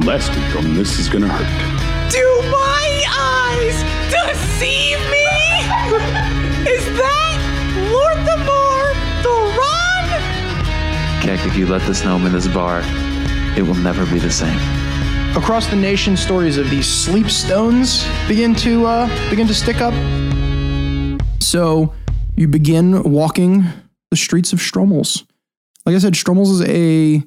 [0.00, 2.10] last week on This Is Gonna Hurt.
[2.12, 5.28] Do my eyes deceive me?
[6.70, 7.38] Is that
[7.92, 8.38] Lord the
[11.22, 12.82] Keck, if you let the gnome in this bar,
[13.56, 14.58] it will never be the same.
[15.36, 19.92] Across the nation, stories of these sleep stones begin to uh, begin to stick up.
[21.42, 21.92] So
[22.36, 23.64] you begin walking
[24.10, 25.24] the streets of Stromels.
[25.84, 27.22] Like I said, Stromels is a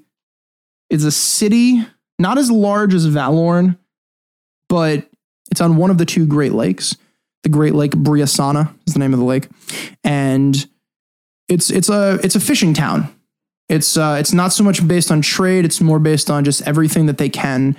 [0.90, 1.86] it's a city
[2.22, 3.78] not as large as Valorn,
[4.70, 5.10] but
[5.52, 6.96] it's on one of the two Great Lakes.
[7.44, 9.48] The Great Lake Briasana is the name of the lake,
[10.04, 10.56] and
[11.50, 13.14] it's it's a it's a fishing town.
[13.68, 17.08] It's uh, it's not so much based on trade; it's more based on just everything
[17.08, 17.76] that they can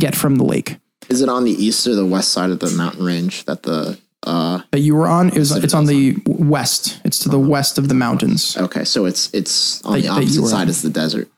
[0.00, 2.70] get from the lake Is it on the east or the west side of the
[2.70, 5.28] mountain range that the uh that you were on.
[5.36, 7.00] Is City it's on the west.
[7.04, 8.56] It's to the west of the mountains.
[8.56, 10.68] okay, so it's it's on That- the opposite side on.
[10.68, 11.28] as the desert.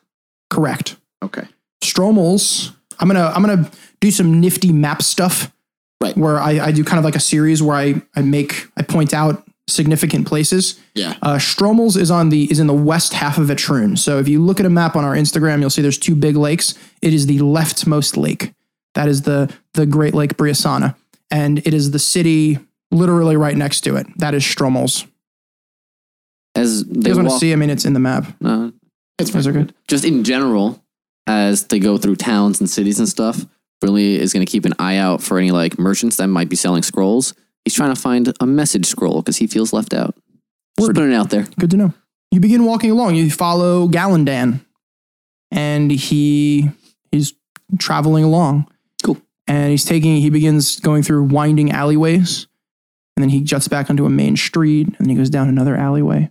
[0.49, 0.97] Correct.
[1.23, 1.47] Okay.
[1.83, 2.73] Stromels.
[2.99, 5.53] I'm gonna I'm gonna do some nifty map stuff.
[6.01, 6.17] Right.
[6.17, 9.15] Where I, I do kind of like a series where I I make I point
[9.15, 10.79] out significant places.
[10.95, 11.15] Yeah.
[11.23, 13.99] Uh, Stromels is on the is in the west half of Etrun.
[13.99, 16.37] So if you look at a map on our Instagram, you'll see there's two big
[16.37, 16.75] lakes.
[17.03, 18.53] It is the leftmost lake.
[18.95, 20.95] That is the the Great Lake Briasana,
[21.31, 22.59] and it is the city
[22.91, 24.07] literally right next to it.
[24.19, 25.07] That is Stromels.
[26.55, 27.53] As You they guys want to see?
[27.53, 28.27] I mean, it's in the map.
[28.45, 28.71] uh,
[29.19, 29.75] It's are good.
[29.89, 30.83] just in general,
[31.27, 33.45] as they go through towns and cities and stuff,
[33.81, 36.57] Brimley is going to keep an eye out for any like merchants that might be
[36.57, 37.35] selling scrolls.
[37.65, 40.15] He's trying to find a message scroll because he feels left out.
[40.79, 40.95] Just Word.
[40.95, 41.47] putting it out there.
[41.59, 41.95] Good to know.
[42.31, 43.17] You begin walking along.
[43.17, 44.61] You follow Galandan,
[45.51, 46.71] and he
[47.11, 47.35] he's
[47.79, 48.69] traveling along.
[49.03, 49.19] Cool.
[49.47, 50.17] And he's taking.
[50.17, 52.47] He begins going through winding alleyways,
[53.17, 55.77] and then he juts back onto a main street, and then he goes down another
[55.77, 56.19] alleyway.
[56.19, 56.31] And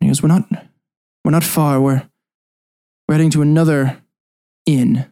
[0.00, 0.44] he goes, "We're not,
[1.24, 1.80] we're not far.
[1.80, 2.08] We're
[3.08, 4.02] we're heading to another
[4.66, 5.06] inn,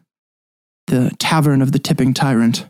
[0.87, 2.67] the Tavern of the Tipping Tyrant.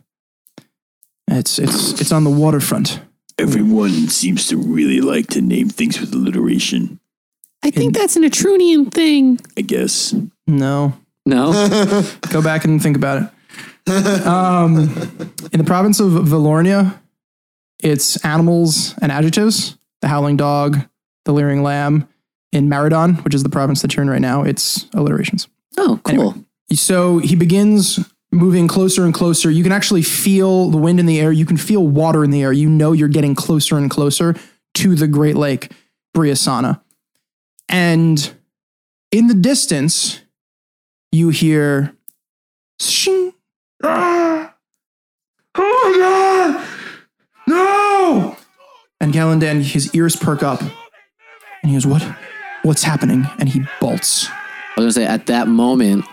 [1.28, 3.02] It's it's it's on the waterfront.
[3.38, 7.00] Everyone seems to really like to name things with alliteration,
[7.66, 9.40] I think that's an Etrunian thing.
[9.58, 10.14] I guess.
[10.46, 10.94] No,
[11.26, 11.52] No,
[12.32, 14.28] Go back and think about it.
[14.28, 14.74] Um,
[15.52, 17.00] in the province of Valornia,
[17.80, 19.78] it's animals and adjectives.
[20.02, 20.80] The howling dog,
[21.26, 22.08] the leering lamb.
[22.52, 25.48] In Maradon, which is the province that you're in right now, it's alliterations.
[25.78, 26.36] oh, cool.
[26.70, 26.78] Anyway.
[26.78, 28.00] So he begins
[28.32, 29.50] moving closer and closer.
[29.50, 31.32] You can actually feel the wind in the air.
[31.32, 32.52] You can feel water in the air.
[32.52, 34.36] You know you're getting closer and closer
[34.76, 35.72] to the Great Lake,
[36.16, 36.82] Briasana.
[37.70, 38.34] And
[39.12, 40.22] in the distance,
[41.12, 41.96] you hear
[42.80, 43.34] shing.
[43.84, 44.54] Ah!
[45.58, 46.68] Oh my god!
[47.48, 48.38] No!
[49.00, 50.62] And Galandan, his ears perk up.
[50.62, 52.04] And he goes, What?
[52.64, 53.26] What's happening?
[53.40, 54.28] And he bolts.
[54.28, 56.06] I was gonna say at that moment,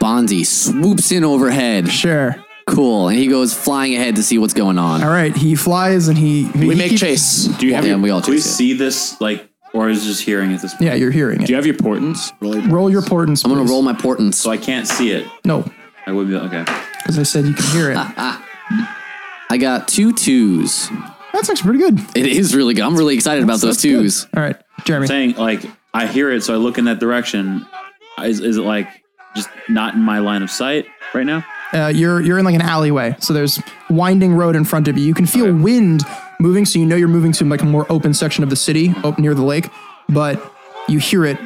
[0.00, 1.88] Bonzi swoops in overhead.
[1.88, 2.36] Sure.
[2.66, 5.02] Cool, and he goes flying ahead to see what's going on.
[5.02, 6.44] All right, he flies and he.
[6.54, 7.44] we he make keeps- chase.
[7.58, 8.50] Do you have Yeah, your, we all do we chase it.
[8.50, 10.82] see this like or is it just hearing at this point?
[10.84, 11.46] Yeah, you're hearing it.
[11.46, 12.30] Do you have your portents?
[12.42, 13.42] Roll your portents.
[13.44, 13.70] I'm gonna please.
[13.70, 14.36] roll my portents.
[14.36, 15.26] So I can't see it.
[15.46, 15.64] No,
[16.06, 16.64] I would be okay.
[16.98, 17.96] because I said you can hear it.
[19.50, 20.90] I got two twos.
[21.32, 22.16] That's actually pretty good.
[22.16, 22.84] It is really good.
[22.84, 24.00] I'm really excited about those That's good.
[24.02, 24.26] twos.
[24.36, 25.06] All right, Jeremy.
[25.06, 25.62] Saying like
[25.94, 27.64] I hear it, so I look in that direction.
[28.22, 28.88] Is, is it like
[29.38, 31.44] just not in my line of sight right now?
[31.72, 33.60] Uh, you're you're in like an alleyway, so there's
[33.90, 35.04] winding road in front of you.
[35.04, 36.02] You can feel wind
[36.40, 38.92] moving, so you know you're moving to like a more open section of the city,
[39.04, 39.68] up near the lake.
[40.08, 40.40] But
[40.88, 41.38] you hear it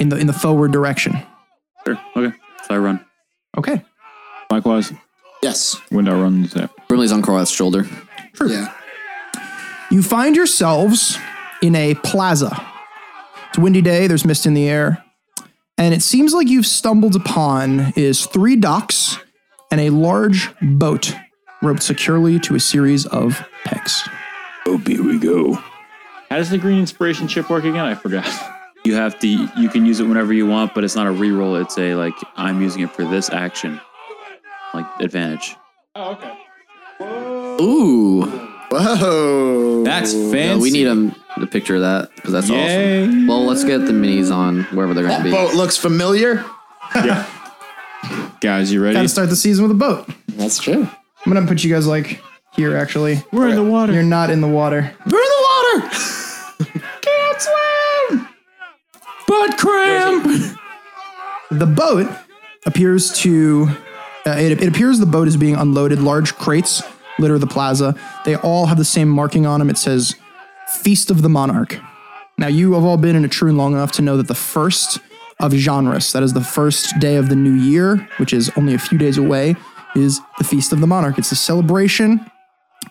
[0.00, 1.16] in the in the forward direction.
[1.86, 1.98] Sure.
[2.16, 2.36] Okay.
[2.66, 3.04] So I run.
[3.56, 3.82] Okay.
[4.50, 4.92] Likewise,
[5.42, 5.80] Yes.
[5.90, 6.54] Window runs.
[6.54, 6.88] run that.
[6.88, 7.86] Brimley's on Korath's shoulder.
[8.44, 8.72] Yeah.
[9.90, 11.18] You find yourselves
[11.62, 12.50] in a plaza.
[13.48, 15.02] It's a windy day, there's mist in the air,
[15.80, 19.18] and it seems like you've stumbled upon is three docks
[19.70, 21.14] and a large boat
[21.62, 24.06] roped securely to a series of pegs.
[24.66, 25.54] Oh, here we go.
[26.28, 27.84] How does the green inspiration chip work again?
[27.84, 28.26] I forgot.
[28.82, 29.28] You have to.
[29.28, 31.60] You can use it whenever you want, but it's not a reroll.
[31.60, 33.78] It's a like I'm using it for this action,
[34.72, 35.54] like advantage.
[35.94, 36.38] Oh, okay.
[36.96, 37.58] Whoa.
[37.60, 38.22] Ooh,
[38.70, 39.84] Whoa.
[39.84, 40.62] That's yeah, fancy.
[40.62, 43.04] we need a, a picture of that because that's Yay.
[43.04, 43.26] awesome.
[43.26, 45.30] Well, let's get the minis on wherever they're going to be.
[45.30, 46.44] boat looks familiar.
[46.96, 47.24] Yeah.
[48.40, 48.94] Guys, you ready?
[48.94, 50.08] Got to start the season with a boat.
[50.28, 50.88] That's true.
[51.24, 52.20] I'm gonna put you guys like
[52.54, 52.76] here.
[52.76, 53.92] Actually, We're in the water.
[53.92, 54.92] you're not in the water.
[55.06, 55.88] We're in the water.
[57.02, 58.28] Can't swim.
[59.28, 60.24] butt cramp.
[61.50, 62.10] The boat
[62.66, 63.68] appears to.
[64.26, 66.00] Uh, it, it appears the boat is being unloaded.
[66.00, 66.82] Large crates
[67.18, 67.94] litter the plaza.
[68.24, 69.70] They all have the same marking on them.
[69.70, 70.16] It says
[70.78, 71.78] "Feast of the Monarch."
[72.38, 74.98] Now, you have all been in Etrun long enough to know that the first
[75.40, 76.12] of genres.
[76.12, 79.18] That is the first day of the new year, which is only a few days
[79.18, 79.56] away,
[79.96, 81.18] is the Feast of the Monarch.
[81.18, 82.30] It's a celebration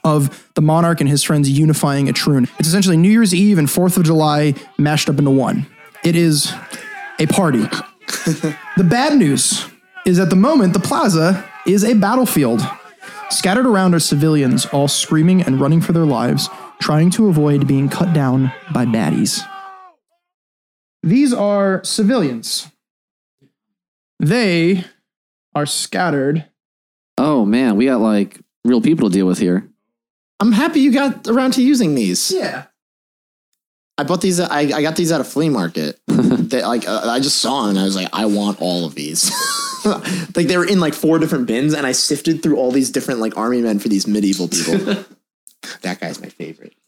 [0.03, 2.49] of the monarch and his friends unifying Etrun.
[2.59, 5.65] It's essentially New Year's Eve and 4th of July mashed up into one.
[6.03, 6.53] It is
[7.19, 7.59] a party.
[8.77, 9.65] the bad news
[10.05, 12.61] is at the moment, the plaza is a battlefield.
[13.29, 16.49] Scattered around are civilians, all screaming and running for their lives,
[16.81, 19.45] trying to avoid being cut down by baddies.
[21.03, 22.67] These are civilians.
[24.19, 24.83] They
[25.55, 26.45] are scattered.
[27.17, 29.69] Oh man, we got like real people to deal with here.
[30.39, 32.31] I'm happy you got around to using these.
[32.31, 32.65] Yeah.
[33.97, 34.39] I bought these.
[34.39, 35.99] I, I got these at a flea market.
[36.07, 38.95] they, like uh, I just saw them and I was like, I want all of
[38.95, 39.29] these.
[39.85, 43.19] like they were in like four different bins, and I sifted through all these different
[43.19, 45.03] like army men for these medieval people.
[45.81, 46.73] that guy's my favorite.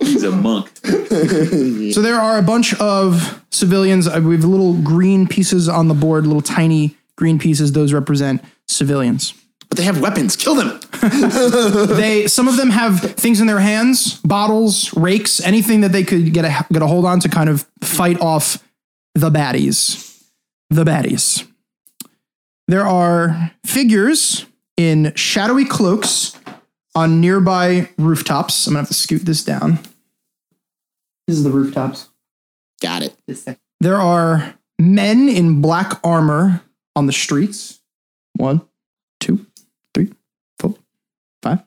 [0.00, 0.70] He's a monk.
[0.84, 4.06] So there are a bunch of civilians.
[4.06, 7.72] Uh, We have little green pieces on the board, little tiny green pieces.
[7.72, 9.34] Those represent civilians.
[9.68, 10.36] But they have weapons.
[10.36, 10.80] Kill them.
[11.96, 16.32] they some of them have things in their hands, bottles, rakes, anything that they could
[16.34, 18.62] get a get a hold on to kind of fight off
[19.14, 20.22] the baddies.
[20.70, 21.46] The baddies.
[22.68, 24.46] There are figures
[24.76, 26.36] in shadowy cloaks
[26.94, 28.66] on nearby rooftops.
[28.66, 29.78] I'm gonna have to scoot this down.
[31.26, 32.08] This is the rooftops.
[32.80, 33.16] Got it.
[33.80, 36.62] There are men in black armor
[36.94, 37.80] on the streets.
[38.34, 38.62] One,
[39.20, 39.46] two,
[39.94, 40.12] three,
[40.58, 40.74] four,
[41.42, 41.62] five.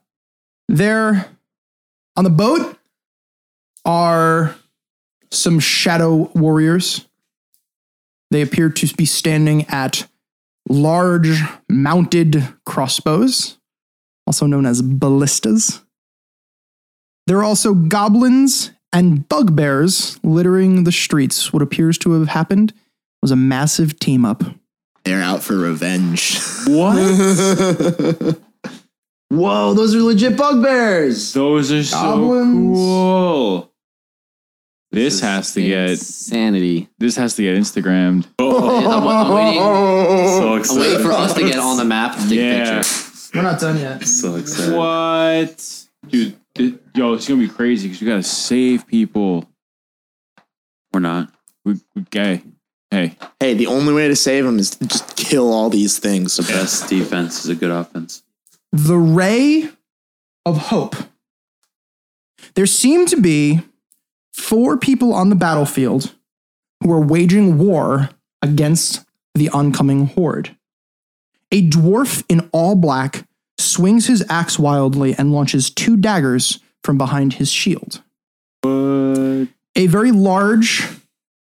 [0.68, 1.26] There
[2.16, 2.78] on the boat
[3.84, 4.56] are
[5.30, 7.06] some shadow warriors.
[8.30, 10.06] They appear to be standing at
[10.68, 13.58] large mounted crossbows,
[14.26, 15.82] also known as ballistas.
[17.26, 21.52] There are also goblins and bugbears littering the streets.
[21.52, 22.72] What appears to have happened
[23.22, 24.42] was a massive team up.
[25.04, 26.38] They're out for revenge.
[26.68, 26.96] What?
[29.28, 31.32] Whoa, those are legit bugbears.
[31.32, 32.76] Those are so Goblins.
[32.76, 33.72] Cool.
[34.92, 36.88] This has to get insanity.
[36.98, 38.26] this has to get Instagrammed.
[38.38, 38.46] I'm,
[39.08, 39.60] I'm waiting.
[39.60, 42.80] so I'm waiting for us to get on the map to take Yeah.
[42.80, 43.05] a picture.
[43.36, 44.02] We're not done yet.
[44.06, 44.74] So excited.
[44.74, 45.86] What?
[46.08, 49.48] Dude, thi- yo, it's gonna be crazy because you gotta save people.
[50.92, 51.32] We're not.
[51.64, 52.42] We, we gay.
[52.90, 56.36] Hey, Hey, the only way to save them is to just kill all these things.
[56.36, 58.22] The best defense is a good offense.
[58.72, 59.68] The ray
[60.46, 60.94] of hope.
[62.54, 63.60] There seem to be
[64.32, 66.14] four people on the battlefield
[66.82, 68.10] who are waging war
[68.40, 69.04] against
[69.34, 70.55] the oncoming horde.
[71.52, 73.26] A dwarf in all black
[73.58, 78.02] swings his axe wildly and launches two daggers from behind his shield.
[78.64, 80.88] A very large,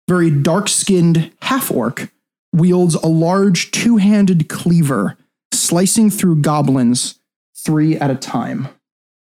[0.07, 2.11] very dark skinned half orc
[2.53, 5.17] wields a large two handed cleaver,
[5.53, 7.19] slicing through goblins
[7.55, 8.67] three at a time.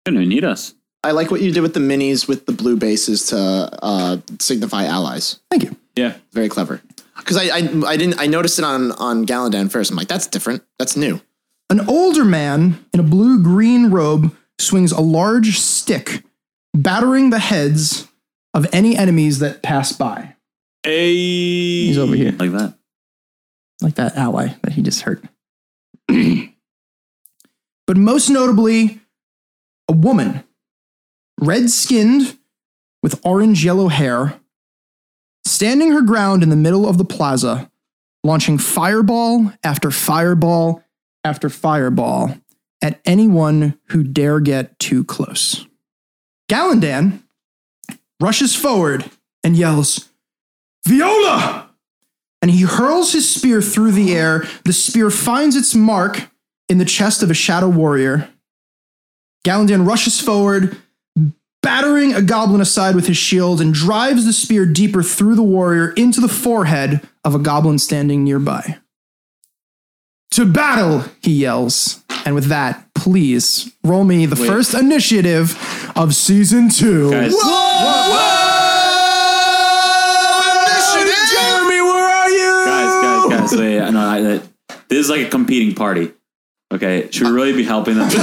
[0.05, 0.75] They don't need us.
[1.03, 3.37] I like what you did with the minis with the blue bases to
[3.83, 5.41] uh, signify allies.
[5.51, 5.77] Thank you.
[5.97, 6.81] yeah, Very clever.
[7.25, 9.91] Because I, I I didn't I noticed it on on Galandan first.
[9.91, 10.63] I'm like, that's different.
[10.79, 11.21] That's new.
[11.71, 16.23] An older man in a blue green robe swings a large stick,
[16.75, 18.07] battering the heads
[18.53, 20.37] of any enemies that pass by.
[20.85, 21.15] hey,
[21.87, 22.75] He's over here, Like that.
[23.81, 25.25] like that ally that he just hurt.
[27.87, 29.01] but most notably,
[29.89, 30.45] a woman,
[31.41, 32.37] red skinned
[33.03, 34.39] with orange yellow hair,
[35.47, 37.71] standing her ground in the middle of the plaza,
[38.23, 40.83] launching fireball after fireball
[41.25, 42.37] after fireball
[42.83, 45.67] at anyone who dare get too close.
[46.51, 47.23] Galandan
[48.21, 49.11] rushes forward
[49.43, 50.11] and yells,
[50.87, 51.71] Viola!
[52.43, 54.47] And he hurls his spear through the air.
[54.65, 56.29] The spear finds its mark
[56.69, 58.29] in the chest of a shadow warrior.
[59.47, 60.77] Galandan rushes forward,
[61.65, 65.93] battering a goblin aside with his shield, and drives the spear deeper through the warrior
[65.93, 68.77] into the forehead of a goblin standing nearby.
[70.33, 72.05] To battle, he yells.
[72.27, 75.57] And with that, please roll me the first initiative
[75.97, 77.11] of season two.
[77.11, 77.33] Guys,
[81.33, 82.65] Jeremy, where are you?
[82.67, 83.59] guys, guys, guys.
[83.59, 84.21] Wait, no, I,
[84.89, 86.13] this is like a competing party.
[86.75, 88.09] Okay, should we really be helping them?
[88.09, 88.15] this,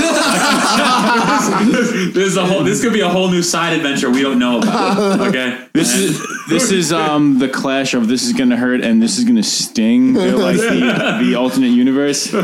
[2.14, 2.66] this is a whole.
[2.66, 5.22] This could be a whole new side adventure we don't know about.
[5.30, 9.18] Okay, This is this is um the clash of this is gonna hurt and this
[9.18, 10.14] is gonna sting.
[10.14, 12.36] They're like the, the alternate universe.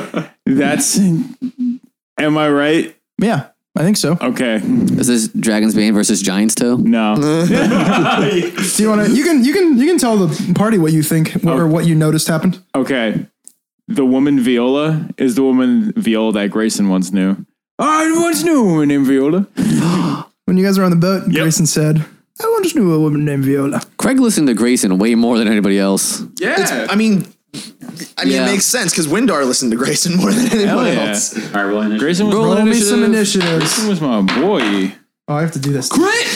[0.45, 2.95] That's am I right?
[3.19, 3.47] Yeah.
[3.75, 4.17] I think so.
[4.19, 4.55] Okay.
[4.55, 6.77] Is this Dragon's Bane versus Giant's Toe?
[6.77, 7.15] No.
[7.19, 9.11] Do you want to?
[9.13, 9.43] You can.
[9.45, 9.77] You can.
[9.77, 12.59] You can tell the party what you think or what you noticed happened.
[12.73, 13.27] Okay.
[13.87, 17.45] The woman Viola is the woman Viola that Grayson once knew.
[17.79, 19.47] I once knew a woman named Viola.
[20.45, 22.05] When you guys were on the boat, Grayson said,
[22.41, 25.77] "I once knew a woman named Viola." Craig listened to Grayson way more than anybody
[25.77, 26.23] else.
[26.39, 26.87] Yeah.
[26.89, 27.27] I mean,
[28.17, 28.43] I mean, Yeah.
[28.47, 31.09] it makes sense because Windar listened to Grayson more than anyone yeah.
[31.09, 31.35] else.
[31.35, 31.99] All right, rolling initiative.
[31.99, 33.57] Grayson was Roll my Roll me some initiatives.
[33.57, 34.93] Grayson was my boy.
[35.27, 35.89] Oh, I have to do this.
[35.89, 36.27] Crit!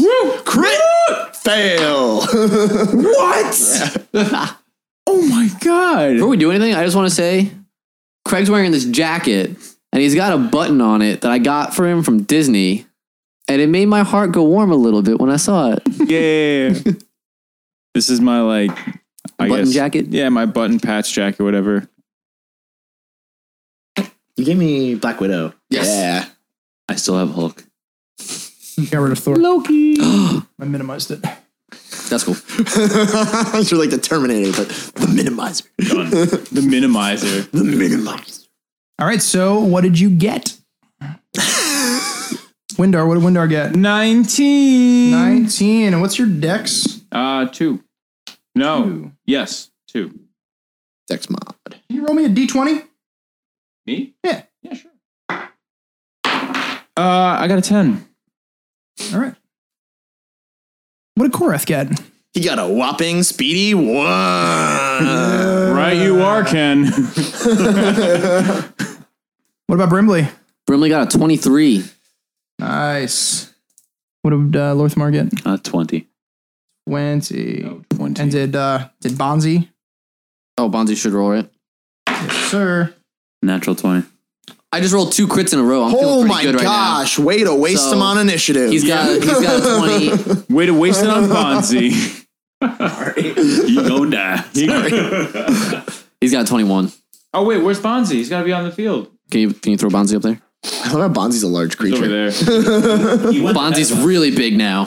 [0.00, 0.38] Woo!
[0.44, 0.78] Crit
[1.34, 2.20] fail.
[2.94, 4.54] What?
[5.58, 6.12] my god.
[6.14, 7.50] Before we do anything, I just want to say
[8.24, 9.50] Craig's wearing this jacket
[9.92, 12.86] and he's got a button on it that I got for him from Disney.
[13.50, 15.82] And it made my heart go warm a little bit when I saw it.
[16.08, 16.74] Yeah.
[17.94, 18.70] this is my like
[19.38, 20.06] I Button guess, jacket?
[20.08, 21.88] Yeah, my button patch jacket, whatever.
[24.36, 25.54] You gave me Black Widow.
[25.70, 25.86] Yes.
[25.88, 26.26] Yeah.
[26.88, 27.64] I still have Hulk.
[28.90, 29.36] Got rid of Thor.
[29.38, 29.96] Loki.
[30.00, 31.24] I minimized it.
[32.08, 32.34] That's cool.
[33.62, 35.66] You're like the Terminator, but the minimizer.
[35.78, 37.50] The minimizer.
[37.50, 38.46] The minimizer.
[38.98, 39.22] All right.
[39.22, 40.56] So, what did you get?
[42.78, 43.06] Windar.
[43.06, 43.74] What did Windar get?
[43.74, 45.10] 19.
[45.10, 45.92] Nineteen.
[45.92, 47.02] And what's your dex?
[47.10, 47.82] Uh two.
[48.54, 48.84] No.
[48.84, 49.12] Two.
[49.26, 50.18] Yes, two.
[51.08, 51.54] Dex mod.
[51.66, 52.84] Can you roll me a d20?
[53.86, 54.14] Me?
[54.22, 54.42] Yeah.
[54.62, 54.90] Yeah, sure.
[55.30, 55.40] Uh
[56.96, 58.06] I got a 10.
[59.14, 59.34] All right.
[61.18, 62.00] What did Korath get?
[62.32, 64.06] He got a whopping speedy one.
[65.74, 66.84] Right you are, Ken.
[69.66, 70.26] What about Brimley?
[70.66, 71.84] Brimley got a 23.
[72.60, 73.52] Nice.
[74.22, 75.26] What did uh, Lorthamar get?
[75.44, 76.08] Uh, 20.
[76.88, 77.82] 20.
[77.90, 78.22] 20.
[78.22, 79.68] And did uh, did Bonzi?
[80.56, 81.52] Oh, Bonzi should roll it.
[82.06, 82.94] Yes, sir.
[83.42, 84.06] Natural 20.
[84.70, 85.84] I just rolled two crits in a row.
[85.84, 86.98] I'm Oh feeling pretty my good right now.
[86.98, 87.18] gosh.
[87.18, 88.70] Way to waste So, him on initiative.
[88.70, 90.54] He's got he's got a 20.
[90.54, 92.24] Way to waste it on Bonzi.
[92.60, 95.82] You gonna die.
[96.20, 96.92] he's got twenty one.
[97.34, 98.12] oh wait, where's Bonzi?
[98.12, 99.10] He's gotta be on the field.
[99.30, 100.40] Can you can you throw Bonzi up there?
[100.84, 102.30] I love how Bonzi's a large He's over creature.
[102.30, 102.30] there.
[103.54, 104.82] Bonzi's really big now.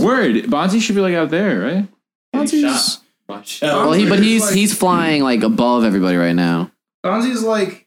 [0.00, 0.36] Word.
[0.44, 1.88] Bonzi should be like out there, right?
[2.34, 6.70] Bonzi's, Well, he but he's he's flying like above everybody right now.
[7.04, 7.83] Bonzi's like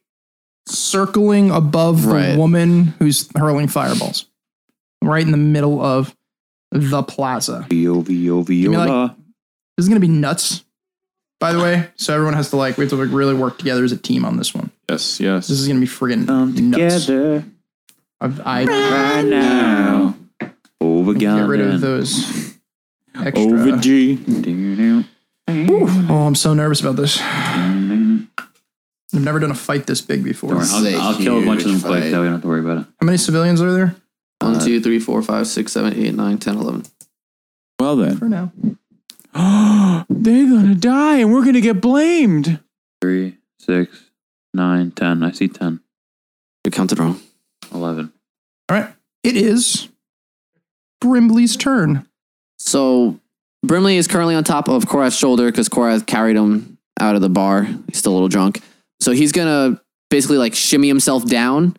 [0.68, 4.26] circling above the woman who's hurling fireballs.
[5.04, 6.16] Right in the middle of
[6.72, 7.66] the plaza.
[7.70, 9.12] Vio, Vio, me, like-
[9.78, 10.64] This is gonna be nuts.
[11.40, 13.84] By the way, so everyone has to like we have to like really work together
[13.84, 14.72] as a team on this one.
[14.90, 15.48] Yes, yes.
[15.48, 17.06] This is gonna be friggin' Come nuts.
[17.06, 17.46] together
[18.20, 20.16] I've, I right now.
[20.82, 22.56] Over get rid of those
[23.16, 23.44] extra.
[23.54, 24.18] Over G.
[25.48, 27.20] Oh, I'm so nervous about this.
[29.14, 30.50] I've never done a fight this big before.
[30.50, 32.04] Don't worry, This is a I'll, I'll kill a bunch of them huge quick.
[32.04, 32.10] fight.
[32.12, 32.86] That way we don't have to worry about it.
[33.00, 33.96] How many civilians are there?
[34.40, 36.84] One, two, three, four, five, six, seven, eight, nine, 10, 11.
[37.80, 38.18] Well then.
[38.18, 38.52] For now.
[40.10, 42.60] They're gonna die and we're gonna get blamed.
[43.02, 44.10] Three, six,
[44.54, 45.22] nine, ten.
[45.24, 45.80] I see ten.
[46.66, 47.20] You counted wrong.
[47.74, 48.12] Eleven.
[48.70, 48.90] All right.
[49.24, 49.90] It is
[51.02, 52.08] Brimley's turn.
[52.58, 53.20] So
[53.64, 57.30] Brimley is currently on top of Korath's shoulder because Korath carried him out of the
[57.30, 57.64] bar.
[57.88, 58.62] He's still a little drunk.
[59.00, 61.78] So he's gonna basically like shimmy himself down.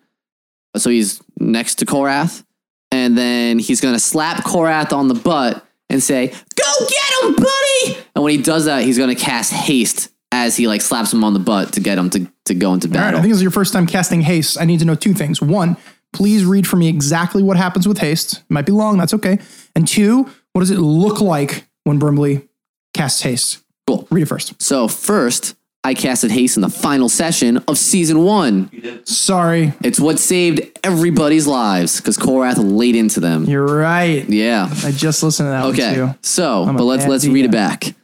[0.76, 2.44] So he's next to Korath.
[2.90, 8.04] And then he's gonna slap Korath on the butt and say, Go get him, buddy!
[8.14, 11.32] And when he does that, he's gonna cast haste as he like slaps him on
[11.32, 13.00] the butt to get him to, to go into battle.
[13.00, 13.18] All right.
[13.18, 14.60] I think this is your first time casting haste.
[14.60, 15.40] I need to know two things.
[15.40, 15.76] One,
[16.12, 18.38] please read for me exactly what happens with haste.
[18.38, 19.38] It might be long, that's okay.
[19.74, 22.48] And two, what does it look like when Brimley
[22.94, 23.62] casts haste?
[23.86, 24.06] Cool.
[24.10, 24.60] Read it first.
[24.60, 25.54] So first,
[25.88, 28.70] I casted haste in the final session of season one.
[29.06, 29.72] Sorry.
[29.82, 33.44] It's what saved everybody's lives because Korath laid into them.
[33.46, 34.28] You're right.
[34.28, 34.68] Yeah.
[34.84, 35.98] I just listened to that Okay.
[36.02, 36.18] one too.
[36.20, 37.94] So, I'm but let's let's read it back.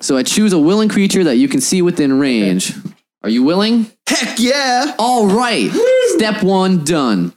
[0.00, 2.72] So I choose a willing creature that you can see within range.
[3.22, 3.86] Are you willing?
[4.08, 4.94] Heck yeah.
[4.98, 5.70] All right.
[6.16, 7.34] Step one done.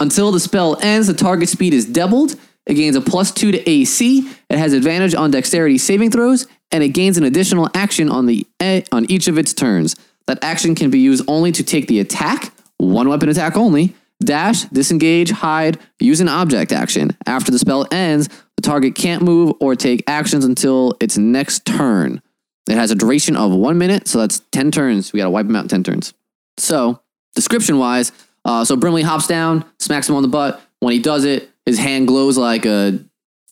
[0.00, 2.34] Until the spell ends, the target speed is doubled.
[2.66, 4.28] It gains a plus two to AC.
[4.50, 8.46] It has advantage on dexterity saving throws, and it gains an additional action on the
[8.60, 9.96] eh, on each of its turns.
[10.26, 14.62] That action can be used only to take the attack, one weapon attack only, dash,
[14.64, 17.16] disengage, hide, use an object action.
[17.26, 22.22] After the spell ends, the target can't move or take actions until its next turn.
[22.68, 25.12] It has a duration of one minute, so that's 10 turns.
[25.12, 26.14] We gotta wipe them out in 10 turns.
[26.58, 27.00] So,
[27.34, 28.10] description wise,
[28.44, 30.60] uh, so Brimley hops down, smacks him on the butt.
[30.80, 32.98] When he does it, his hand glows like a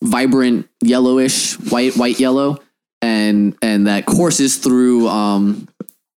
[0.03, 2.59] vibrant yellowish, white, white yellow,
[3.05, 5.69] and and that courses through um,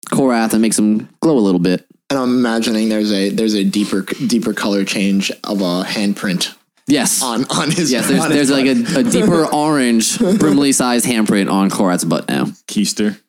[0.08, 1.86] Korath and makes him glow a little bit.
[2.10, 6.56] And I'm imagining there's a there's a deeper deeper color change of a handprint
[6.88, 7.22] Yes.
[7.22, 7.92] on on his.
[7.92, 12.30] Yes, there's, his there's like a, a deeper orange, Brimley sized handprint on Korath's butt
[12.30, 12.46] now.
[12.68, 13.20] Keister.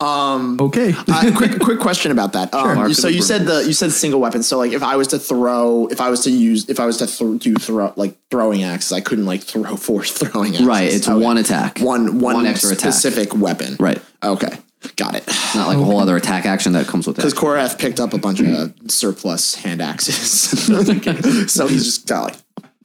[0.00, 0.56] Um.
[0.60, 0.94] Okay.
[1.08, 2.54] uh, quick quick question about that.
[2.58, 4.42] Um, Mark so you said the you said single weapon.
[4.42, 6.98] So like if I was to throw, if I was to use, if I was
[6.98, 10.66] to th- do throw like throwing axes, I couldn't like throw four throwing axes.
[10.66, 11.24] Right, it's Okay.
[11.24, 11.78] one attack.
[11.80, 12.92] one one, One extra attack.
[12.92, 13.76] specific weapon.
[13.80, 14.00] Right.
[14.22, 14.56] Okay,
[14.96, 15.26] got it.
[15.54, 17.22] Not like a whole other attack action that comes with it.
[17.22, 17.34] Because.
[17.34, 20.16] Korath picked up a bunch of surplus hand axes,
[21.52, 22.36] so he's just got like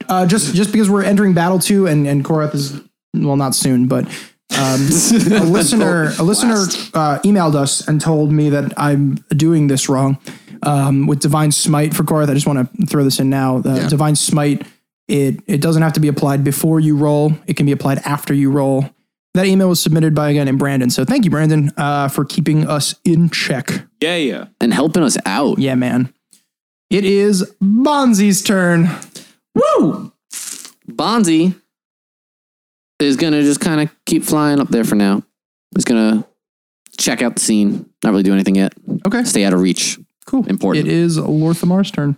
[0.08, 2.80] Uh, just just because we're entering battle two and and Korath is
[3.14, 4.06] well not soon, but
[4.58, 4.80] um,
[5.42, 6.54] a listener a listener
[6.94, 10.18] uh, emailed us and told me that I'm doing this wrong
[10.62, 12.30] um, with divine smite for Korath.
[12.30, 13.58] I just want to throw this in now.
[13.58, 14.66] The divine smite
[15.08, 17.32] it it doesn't have to be applied before you roll.
[17.46, 18.90] It can be applied after you roll.
[19.34, 20.90] That email was submitted by a guy named Brandon.
[20.90, 23.68] So thank you, Brandon, uh, for keeping us in check.
[24.00, 24.46] Yeah, yeah.
[24.60, 25.58] And helping us out.
[25.58, 26.14] Yeah, man.
[26.88, 28.88] It is Bonzi's turn.
[29.54, 30.12] Woo!
[30.88, 31.60] Bonzi
[33.00, 35.22] is gonna just kind of keep flying up there for now.
[35.74, 36.26] He's gonna
[36.98, 37.86] check out the scene.
[38.02, 38.74] Not really do anything yet.
[39.06, 39.24] Okay.
[39.24, 39.98] Stay out of reach.
[40.26, 40.46] Cool.
[40.46, 40.86] Important.
[40.86, 42.16] It is Lorthamar's turn,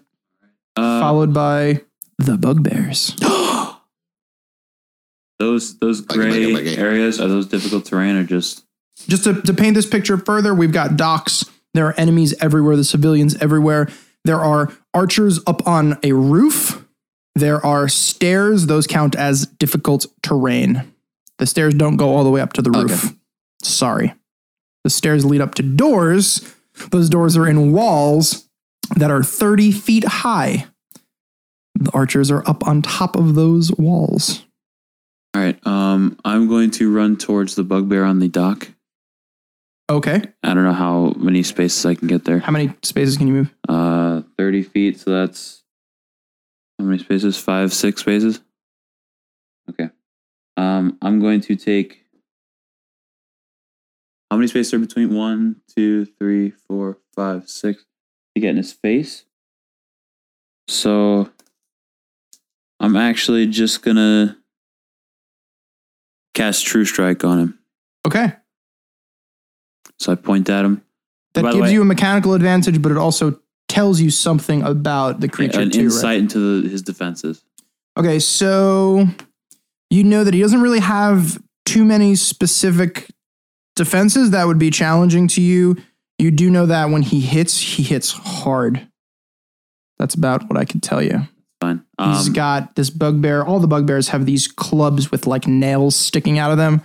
[0.76, 1.80] Uh, followed by
[2.18, 3.14] the Bugbears.
[5.38, 6.78] those those Buggy, gray buggy, buggy.
[6.78, 8.64] areas are those difficult terrain or just
[9.09, 11.45] Just to, to paint this picture further, we've got docks.
[11.75, 13.88] There are enemies everywhere, the civilians everywhere.
[14.25, 16.83] There are archers up on a roof.
[17.37, 18.64] There are stairs.
[18.64, 20.90] Those count as difficult terrain.
[21.37, 23.05] The stairs don't go all the way up to the roof.
[23.05, 23.14] Okay.
[23.62, 24.14] Sorry.
[24.85, 26.50] The stairs lead up to doors.
[26.90, 28.49] Those doors are in walls
[28.97, 30.64] that are 30 feet high.
[31.75, 34.47] The archers are up on top of those walls.
[35.35, 35.59] all right.
[35.66, 38.69] Um, I'm going to run towards the bugbear on the dock.
[39.90, 40.23] Okay.
[40.43, 42.38] I don't know how many spaces I can get there.
[42.38, 43.55] How many spaces can you move?
[43.69, 45.00] Uh, 30 feet.
[45.00, 45.64] So that's
[46.78, 47.37] how many spaces?
[47.38, 48.40] Five, six spaces.
[49.71, 49.90] Okay.
[50.56, 52.04] Um, I'm going to take.
[54.30, 57.85] How many spaces are between one, two, three, four, five, six?
[58.35, 59.25] To get in his face.
[60.68, 61.31] So
[62.81, 64.37] I'm actually just gonna
[66.35, 67.59] cast True Strike on him.
[68.07, 68.35] Okay.
[69.98, 70.83] So I point at him.
[71.33, 73.40] That By gives way- you a mechanical advantage, but it also
[73.76, 76.18] tells you something about the creature an too, insight right?
[76.20, 77.44] into the, his defenses.
[77.98, 79.04] Okay, so
[79.90, 83.08] you know that he doesn't really have too many specific
[83.74, 85.76] defenses that would be challenging to you.
[86.18, 88.88] You do know that when he hits, he hits hard.
[89.98, 91.28] That's about what I can tell you.
[91.60, 91.82] Fine.
[91.98, 93.42] He's Um, got this bugbear.
[93.42, 96.80] All the bugbears have these clubs with like nails sticking out of them,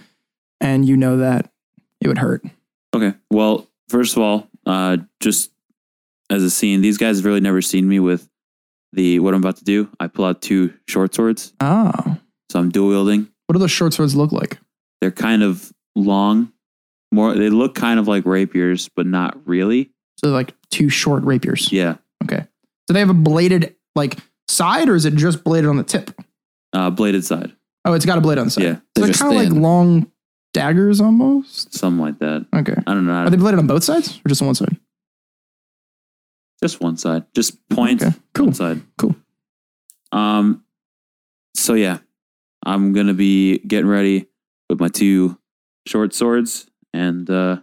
[0.60, 1.52] and you know that
[2.02, 2.44] it would hurt.
[2.94, 3.14] Okay.
[3.30, 5.52] Well, first of all, uh, just
[6.32, 8.28] as a scene, these guys have really never seen me with
[8.94, 9.90] the what I'm about to do.
[10.00, 12.18] I pull out two short swords, Oh,
[12.50, 13.28] so I'm dual wielding.
[13.48, 14.58] what do those short swords look like?
[15.02, 16.52] They're kind of long,
[17.12, 17.34] more.
[17.36, 19.92] They look kind of like rapiers, but not really.
[20.20, 21.72] So like two short rapiers.
[21.72, 21.96] Yeah.
[22.24, 22.46] Okay.
[22.88, 24.18] Do they have a bladed like
[24.48, 26.12] side, or is it just bladed on the tip?
[26.74, 27.52] Uh, bladed side,
[27.84, 28.64] Oh, it's got a blade on the side.
[28.64, 28.76] Yeah.
[28.76, 30.12] So They're they're kind of like long
[30.54, 31.74] daggers almost.
[31.74, 32.46] something like that.
[32.56, 32.76] Okay.
[32.86, 33.14] I don't know.
[33.14, 34.78] Are they bladed on both sides or just on one side?
[36.62, 37.26] Just one side.
[37.34, 38.02] Just point.
[38.02, 38.46] Okay, cool.
[38.48, 38.82] One side.
[38.98, 39.16] Cool.
[40.12, 40.64] Um.
[41.56, 42.00] So yeah,
[42.66, 44.28] I'm gonna be getting ready
[44.70, 45.38] with my two
[45.86, 47.58] short swords and uh,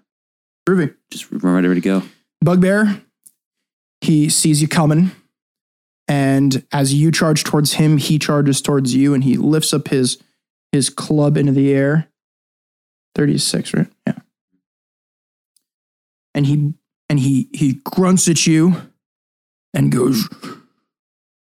[0.68, 0.94] Groovy.
[1.10, 2.02] just ready to go.
[2.44, 3.02] Bugbear,
[4.00, 5.10] he sees you coming.
[6.06, 10.22] And as you charge towards him, he charges towards you and he lifts up his
[10.72, 12.08] his club into the air.
[13.14, 13.86] 36, right?
[14.06, 14.18] Yeah.
[16.34, 16.74] And he
[17.08, 18.74] and he he grunts at you
[19.74, 20.28] and goes,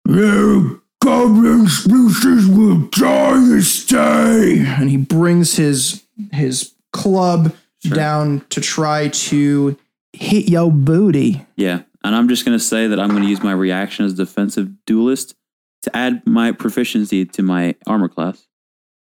[0.07, 4.64] You goblin species will die this day.
[4.66, 7.94] And he brings his his club Sure.
[7.96, 9.77] down to try to
[10.14, 11.44] hit your booty.
[11.57, 15.35] Yeah, and I'm just gonna say that I'm gonna use my reaction as defensive duelist
[15.83, 18.46] to add my proficiency to my armor class.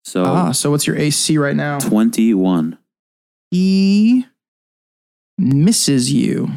[0.04, 1.80] So Ah, so what's your AC right now?
[1.80, 2.78] 21.
[3.50, 4.28] He
[5.40, 6.52] misses you.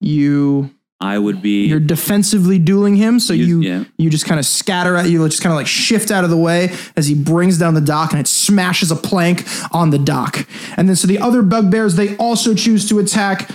[0.00, 1.66] You I would be.
[1.66, 3.84] you're defensively dueling him, so Use- you yeah.
[3.98, 6.36] you just kind of scatter at you, just kind of like shift out of the
[6.36, 10.46] way as he brings down the dock and it smashes a plank on the dock.
[10.76, 13.50] And then so the other bugbears they also choose to attack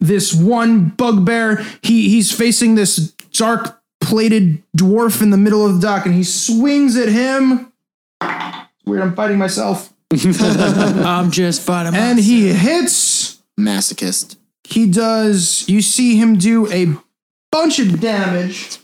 [0.00, 1.64] this one bugbear.
[1.82, 6.22] He he's facing this dark plated dwarf in the middle of the dock and he
[6.24, 7.72] swings at him.
[8.84, 9.92] Weird, I'm fighting myself.
[10.12, 11.92] I'm just fighting.
[11.92, 12.10] Myself.
[12.10, 13.17] And he hits
[13.58, 14.36] masochist.
[14.64, 15.64] he does.
[15.68, 16.94] You see him do a
[17.50, 18.78] bunch of damage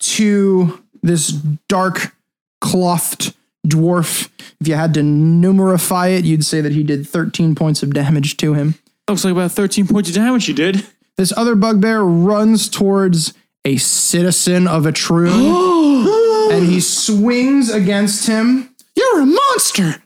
[0.00, 1.28] to this
[1.68, 2.14] dark
[2.60, 3.34] clothed
[3.66, 4.28] dwarf.
[4.60, 8.36] If you had to numerify it, you'd say that he did 13 points of damage
[8.38, 8.74] to him.
[9.08, 10.86] Looks like about 13 points of damage you did.
[11.16, 15.28] This other bugbear runs towards a citizen of Etrun
[16.52, 20.02] and he swings against him You're a monster.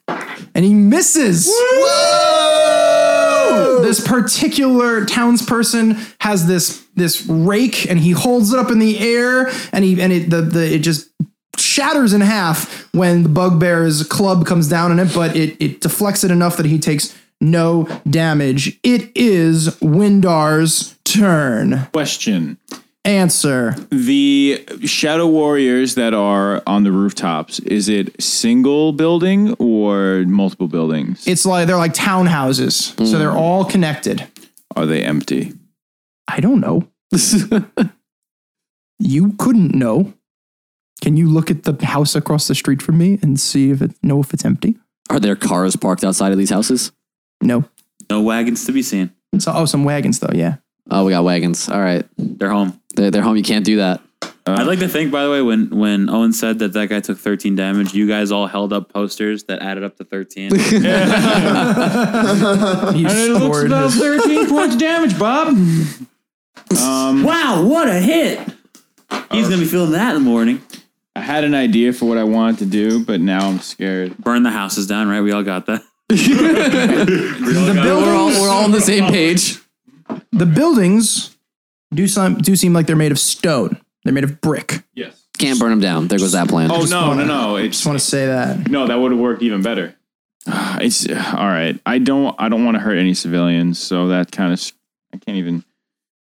[0.54, 1.46] and he misses.
[3.82, 9.50] This particular townsperson has this this rake and he holds it up in the air
[9.72, 11.10] and he and it the, the it just
[11.56, 16.24] shatters in half when the bugbear's club comes down on it, but it it deflects
[16.24, 18.78] it enough that he takes no damage.
[18.82, 21.86] It is Windar's turn.
[21.92, 22.58] Question.
[23.04, 23.74] Answer.
[23.90, 31.26] The shadow warriors that are on the rooftops, is it single building or multiple buildings?
[31.26, 33.36] It's like they're like townhouses, so they're hmm.
[33.36, 34.26] all connected.
[34.74, 35.52] Are they empty?
[36.28, 36.88] I don't know.
[38.98, 40.14] you couldn't know.
[41.02, 43.92] Can you look at the house across the street from me and see if it
[44.02, 44.78] know if it's empty?
[45.10, 46.92] Are there cars parked outside of these houses?
[47.42, 47.64] No.
[48.08, 49.12] No wagons to be seen.
[49.38, 50.32] So, oh, some wagons though.
[50.32, 50.56] Yeah.
[50.90, 51.68] Oh, we got wagons.
[51.68, 52.04] All right.
[52.18, 52.80] They're home.
[52.94, 53.36] They're, they're home.
[53.36, 54.00] You can't do that.
[54.46, 57.16] I'd like to think, by the way, when when Owen said that that guy took
[57.18, 60.50] 13 damage, you guys all held up posters that added up to 13.
[62.94, 65.48] He scored his- 13 points of damage, Bob.
[65.48, 68.38] Um, wow, what a hit!
[69.32, 70.60] He's gonna be feeling that in the morning.
[71.16, 74.18] I had an idea for what I wanted to do, but now I'm scared.
[74.18, 75.20] Burn the houses down, right?
[75.22, 75.82] We all got that.
[76.08, 76.16] the
[78.02, 79.58] We're all, we're all on the same page.
[80.34, 81.36] The buildings
[81.92, 83.80] do some do seem like they're made of stone.
[84.04, 84.82] They're made of brick.
[84.94, 85.24] Yes.
[85.38, 86.08] Can't burn them down.
[86.08, 86.70] There goes that plan.
[86.70, 87.56] Oh no, no, no!
[87.56, 88.68] It's Just want to say that.
[88.68, 88.86] no.
[88.86, 89.94] That would have worked even better.
[90.80, 91.80] It's uh, all right.
[91.86, 92.34] I don't.
[92.38, 94.72] I don't want to hurt any civilians, so that kind of.
[95.12, 95.64] I can't even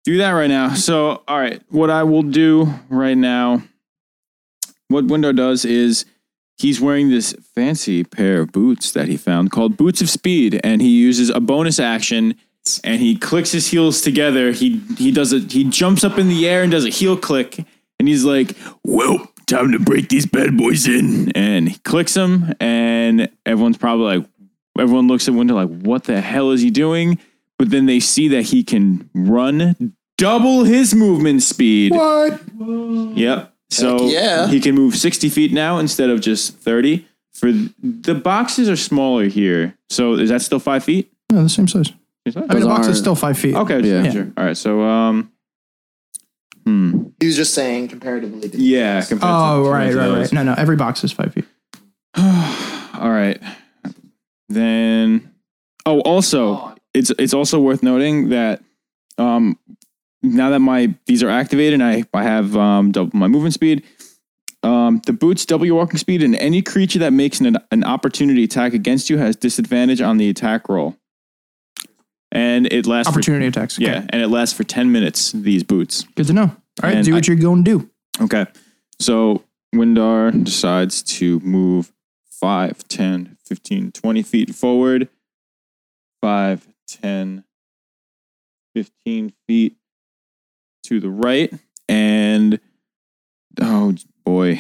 [0.05, 0.73] do that right now.
[0.75, 3.63] So all right, what I will do right now.
[4.89, 6.05] What Window does is
[6.57, 10.81] he's wearing this fancy pair of boots that he found called Boots of Speed, and
[10.81, 12.35] he uses a bonus action
[12.83, 14.51] and he clicks his heels together.
[14.51, 15.51] He he does it.
[15.51, 17.59] He jumps up in the air and does a heel click,
[17.99, 21.31] and he's like, Well, time to break these bad boys in.
[21.33, 24.27] and he clicks them, and everyone's probably like,
[24.79, 27.17] everyone looks at Window like, what the hell is he doing?
[27.57, 31.91] But then they see that he can run double his movement speed.
[31.91, 32.39] What?
[32.59, 33.53] Yep.
[33.69, 34.47] So Heck yeah.
[34.47, 37.05] he can move 60 feet now instead of just 30.
[37.33, 39.75] For the boxes are smaller here.
[39.89, 41.11] So is that still five feet?
[41.31, 41.91] No, the same size.
[42.35, 43.55] I mean, the Those box is still five feet.
[43.55, 43.79] Okay.
[43.81, 44.03] Yeah.
[44.03, 44.11] Yeah.
[44.11, 44.33] Sure.
[44.35, 44.57] All right.
[44.57, 45.31] So, um,
[46.65, 47.03] hmm.
[47.19, 48.49] He was just saying comparatively.
[48.49, 49.01] To Yeah.
[49.01, 50.17] compared to- Oh, compared right, right, those.
[50.17, 50.33] right.
[50.33, 50.53] No, no.
[50.57, 51.45] Every box is five feet.
[52.17, 53.39] All right.
[54.49, 55.31] Then
[55.85, 58.61] oh also it's it's also worth noting that
[59.17, 59.57] um
[60.23, 63.83] now that my these are activated and I I have um double my movement speed
[64.63, 68.43] um the boots double your walking speed and any creature that makes an an opportunity
[68.45, 70.95] attack against you has disadvantage on the attack roll.
[72.31, 73.77] And it lasts Opportunity attacks.
[73.79, 73.85] Okay.
[73.85, 76.03] yeah, and it lasts for 10 minutes these boots.
[76.15, 76.41] Good to know.
[76.43, 77.89] All right, And do what I- you're going to do.
[78.21, 78.45] Okay.
[78.99, 81.93] So Windar decides to move
[82.29, 85.07] 5, 10, 15, 20 feet forward.
[86.21, 87.43] 5, 10,
[88.75, 89.77] 15 feet
[90.83, 91.53] to the right.
[91.89, 92.59] And
[93.61, 94.59] oh boy.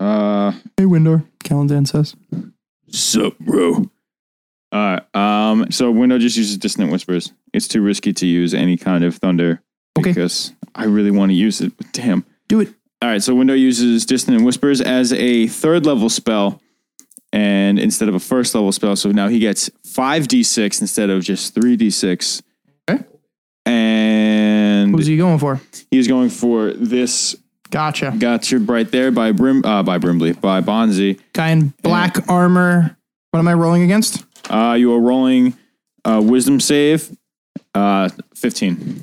[0.00, 1.24] Uh Hey, Windar.
[1.44, 2.16] Galandan says.
[2.88, 3.90] Sup, bro?
[4.74, 7.32] Uh um so Window just uses dissonant whispers.
[7.54, 9.62] It's too risky to use any kind of thunder
[9.98, 10.10] Okay.
[10.10, 11.76] because I really want to use it.
[11.76, 12.24] But damn.
[12.48, 12.74] Do it.
[13.00, 16.60] All right, so Window uses Dissonant Whispers as a third level spell,
[17.34, 21.22] and instead of a first level spell, so now he gets five d6 instead of
[21.22, 22.40] just three d6.
[22.90, 23.04] Okay.
[23.66, 25.60] And Who's he going for?
[25.90, 27.36] he's going for this.
[27.70, 28.14] Gotcha.
[28.18, 31.18] Got you right there by Brim, uh, by Brimley, by Bonzi.
[31.32, 32.96] Guy in black armor.
[33.32, 34.24] What am I rolling against?
[34.50, 35.56] Uh, you are rolling
[36.04, 37.16] uh, Wisdom save,
[37.74, 39.02] uh, fifteen.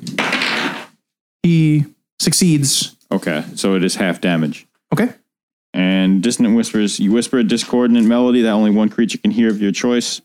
[1.43, 1.85] He
[2.19, 2.95] succeeds.
[3.11, 4.67] Okay, so it is half damage.
[4.93, 5.13] Okay.
[5.73, 9.61] And dissonant whispers, you whisper a discordant melody that only one creature can hear of
[9.61, 10.21] your choice.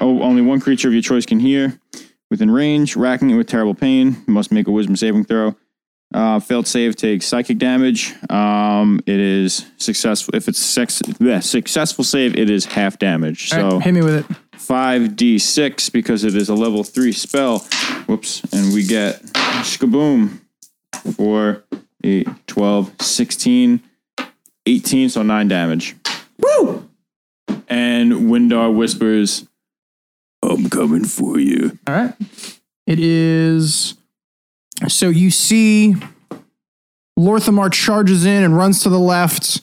[0.00, 1.78] Oh, only one creature of your choice can hear.
[2.30, 4.22] Within range, racking it with terrible pain.
[4.26, 5.56] You must make a wisdom saving throw.
[6.14, 8.14] Uh, failed save takes psychic damage.
[8.30, 10.34] Um, it is successful.
[10.34, 13.52] If it's sex, bleh, successful save, it is half damage.
[13.52, 14.36] All So right, hit me with it.
[14.68, 17.60] 5d6 because it is a level 3 spell.
[18.06, 18.42] Whoops.
[18.52, 19.22] And we get
[19.62, 20.40] skaboom.
[21.16, 21.64] 4,
[22.04, 23.80] 8, 12, 16,
[24.66, 25.96] 18, so 9 damage.
[26.38, 26.88] Woo!
[27.68, 29.48] And Windar whispers,
[30.42, 31.78] I'm coming for you.
[31.86, 32.14] All right.
[32.86, 33.94] It is.
[34.88, 35.96] So you see
[37.18, 39.60] Lorthamar charges in and runs to the left.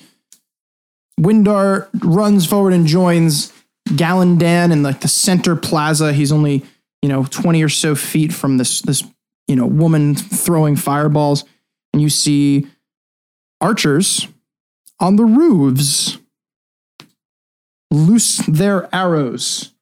[1.19, 3.53] Windar runs forward and joins
[3.89, 6.13] Galandan in like the center plaza.
[6.13, 6.63] He's only,
[7.01, 9.03] you know, 20 or so feet from this this,
[9.47, 11.43] you know, woman throwing fireballs.
[11.93, 12.67] And you see
[13.61, 14.27] archers
[14.99, 16.17] on the roofs
[17.91, 19.73] loose their arrows.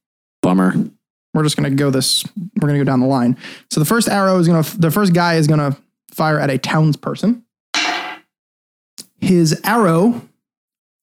[0.41, 0.74] Bummer.
[1.34, 2.24] We're just gonna go this.
[2.60, 3.38] We're gonna go down the line.
[3.70, 4.63] So the first arrow is gonna.
[4.63, 5.78] The first guy is gonna
[6.12, 7.43] fire at a townsperson.
[9.20, 10.22] His arrow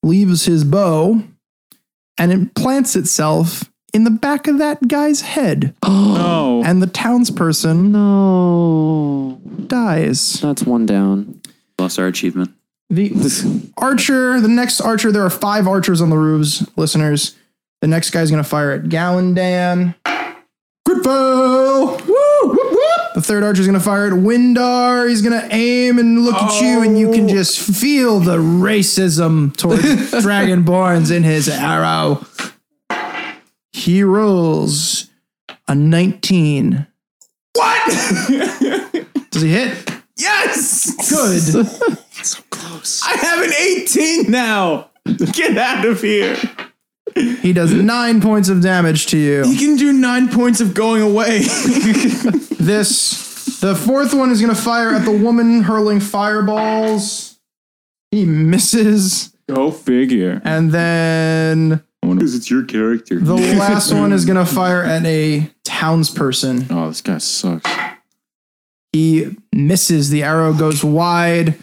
[0.03, 1.23] leaves his bow,
[2.19, 6.63] and it plants itself in the back of that guy's head, No.
[6.65, 9.41] and the townsperson No.
[9.67, 10.41] dies.
[10.41, 11.41] That's one down.
[11.79, 12.51] Lost our achievement.
[12.91, 17.35] The archer, the next archer, there are five archers on the roofs, listeners.
[17.81, 19.95] The next guy's gonna fire at Galandan.
[20.87, 21.99] Good fail!
[23.15, 23.21] Woo!
[23.21, 23.23] Whoop, whoop.
[23.23, 25.09] The third archer is gonna fire at Windar.
[25.09, 27.29] He's gonna aim and look at you, and you can oh.
[27.29, 32.27] just feel the racism towards Dragonborns in his arrow.
[33.73, 35.11] He rolls
[35.69, 36.87] a 19.
[37.55, 37.87] What?
[39.31, 39.91] Does he hit?
[40.17, 40.95] Yes!
[41.09, 41.67] Good.
[42.25, 43.03] so close.
[43.05, 44.91] I have an 18 now.
[45.33, 46.37] Get out of here.
[47.15, 49.45] He does nine points of damage to you.
[49.45, 51.43] He can do nine points of going away.
[52.65, 57.39] This, the fourth one is going to fire at the woman hurling fireballs.
[58.11, 59.37] He misses.
[59.51, 60.41] Go figure.
[60.45, 63.21] And then Because it's your character.
[63.21, 66.67] the last one is going to fire at a townsperson.
[66.71, 67.71] Oh, this guy sucks.
[68.95, 70.09] He misses.
[70.09, 71.57] The arrow goes wide,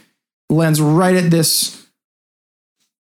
[0.52, 1.84] lands right at this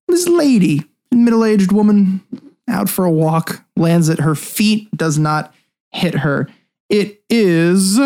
[0.09, 0.83] this lady,
[1.15, 2.21] middle-aged woman,
[2.67, 3.63] out for a walk.
[3.75, 5.53] Lands at her feet, does not
[5.91, 6.47] hit her.
[6.89, 7.99] It is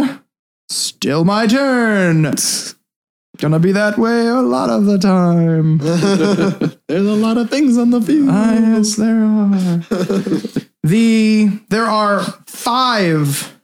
[0.70, 2.34] still my turn.
[3.40, 5.78] Gonna be that way a lot of the time.
[6.88, 8.28] There's a lot of things on the field.
[8.30, 10.68] Ah, yes, there are.
[10.84, 13.58] the there are five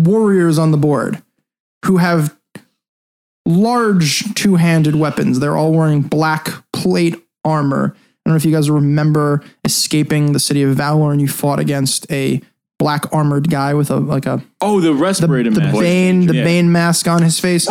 [0.00, 1.22] warriors on the board
[1.84, 2.36] who have
[3.46, 5.38] large two-handed weapons.
[5.38, 7.94] They're all wearing black plate armor.
[8.24, 11.58] I don't know if you guys remember escaping the city of Valor and you fought
[11.60, 12.40] against a
[12.78, 15.78] black armored guy with a like a Oh, the respirator the mask.
[15.78, 16.44] Bane, the Yeah.
[16.44, 17.66] Bane mask on his face.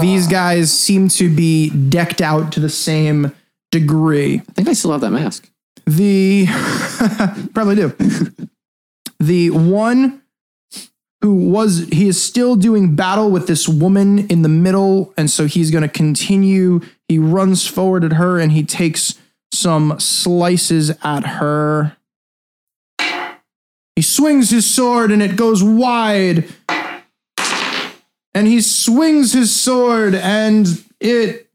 [0.00, 3.32] These guys seem to be decked out to the same
[3.70, 4.36] degree.
[4.48, 5.50] I think I still have that mask.
[5.86, 6.46] The
[7.54, 7.92] probably do.
[9.20, 10.22] the one
[11.22, 15.46] who was he is still doing battle with this woman in the middle, and so
[15.46, 16.80] he's going to continue.
[17.08, 19.18] He runs forward at her and he takes
[19.52, 21.96] some slices at her.
[23.96, 26.48] He swings his sword and it goes wide.
[28.34, 30.66] And he swings his sword and
[31.00, 31.48] it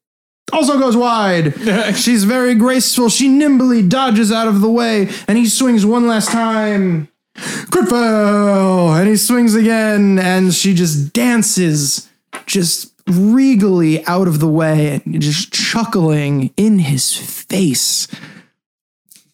[0.53, 1.53] also goes wide.
[1.95, 3.09] She's very graceful.
[3.09, 7.09] She nimbly dodges out of the way, and he swings one last time.
[7.35, 8.93] Crit fail!
[8.93, 12.09] And he swings again, and she just dances,
[12.45, 18.07] just regally out of the way, and just chuckling in his face.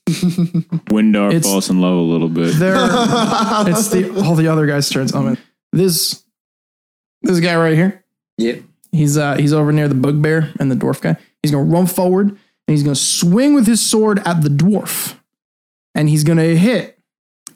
[0.09, 2.55] Windar It's- falls in love a little bit.
[2.55, 5.13] There, it's the all the other guys' turns.
[5.13, 5.37] I mean,
[5.71, 6.23] this
[7.21, 8.03] this guy right here.
[8.37, 8.63] Yep.
[8.91, 11.17] He's uh he's over near the bugbear and the dwarf guy.
[11.43, 15.15] He's gonna run forward and he's gonna swing with his sword at the dwarf,
[15.93, 16.98] and he's gonna hit,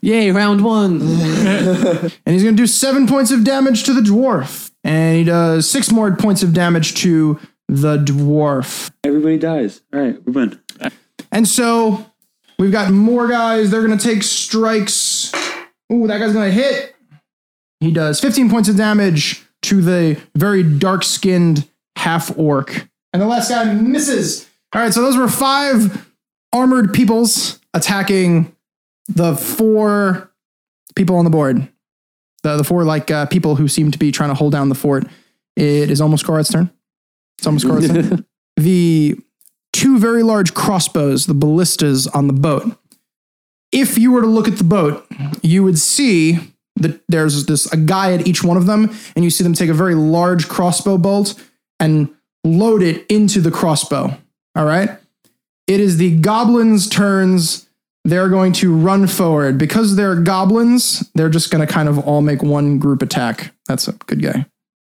[0.04, 1.02] Yay, round one.
[1.02, 5.94] and he's gonna do seven points of damage to the dwarf, and he does six
[5.94, 7.40] more points of damage to
[7.70, 8.92] the dwarf.
[9.06, 9.82] Everybody dies.
[9.94, 10.60] All right, we win.
[11.32, 12.06] And so
[12.60, 13.72] we've got more guys.
[13.72, 15.32] They're gonna take strikes.
[15.90, 16.94] Ooh, that guy's gonna hit.
[17.80, 22.90] He does 15 points of damage to the very dark skinned half orc.
[23.14, 24.50] And the last guy misses.
[24.76, 26.12] All right, so those were five
[26.52, 28.54] armored peoples attacking
[29.08, 30.32] the four
[30.96, 31.68] people on the board.
[32.44, 34.76] The, the four like uh, people who seem to be trying to hold down the
[34.76, 35.06] fort.
[35.56, 36.70] It is almost Korath's turn.
[37.38, 38.26] It's almost Korath's turn.
[38.56, 39.18] The
[39.72, 42.78] two very large crossbows, the ballistas on the boat.
[43.72, 45.08] If you were to look at the boat,
[45.42, 46.38] you would see
[46.76, 49.72] that there's this a guy at each one of them, and you see them take
[49.72, 51.34] a very large crossbow bolt
[51.80, 52.14] and
[52.44, 54.16] load it into the crossbow.
[54.56, 54.90] All right.
[55.66, 57.68] It is the goblins' turns.
[58.06, 59.58] They're going to run forward.
[59.58, 63.54] Because they're goblins, they're just going to kind of all make one group attack.
[63.68, 64.46] That's a good guy.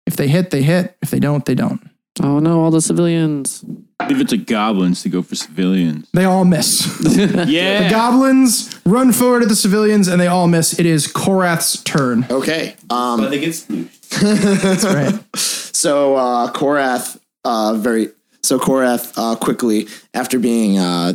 [0.06, 0.96] If they hit, they hit.
[1.00, 1.80] If they don't, they don't.
[2.22, 3.64] oh no, all the civilians.
[4.00, 6.08] If it's a goblins to go for civilians.
[6.12, 6.84] They all miss.
[7.46, 7.84] Yeah.
[7.84, 10.78] The goblins run forward at the civilians and they all miss.
[10.78, 12.26] It is Korath's turn.
[12.30, 12.76] Okay.
[12.90, 14.08] Um, But they get smooshed.
[14.62, 15.14] That's right.
[15.36, 18.08] So uh, Korath, uh, very
[18.42, 21.14] so Korath uh, quickly after being uh,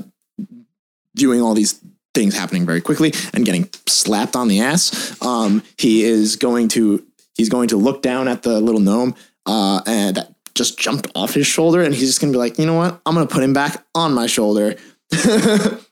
[1.20, 1.80] doing all these
[2.16, 7.06] things happening very quickly and getting slapped on the ass, um, he is going to
[7.36, 11.34] he's going to look down at the little gnome uh, and that just jumped off
[11.34, 13.54] his shoulder, and he's just gonna be like, you know what, I'm gonna put him
[13.54, 14.76] back on my shoulder.